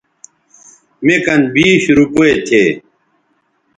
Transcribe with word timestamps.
مے 1.05 1.15
کن 1.25 1.41
بیش 1.53 1.83
روپے 1.97 2.29
تھے 2.47 2.63